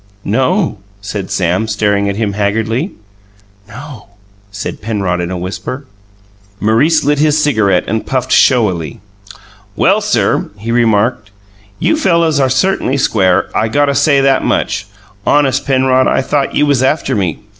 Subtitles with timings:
[0.25, 2.93] "No," said Sam, staring at him haggardly.
[3.67, 4.07] "No,"
[4.51, 5.85] said Penrod in a whisper.
[6.59, 8.99] Maurice lit his cigarette and puffed showily.
[9.75, 11.29] "Well, sir," he remarked,
[11.77, 14.87] "you fellers are certainly square I gotta say that much.
[15.23, 17.37] Honest, Penrod, I thought you was after me!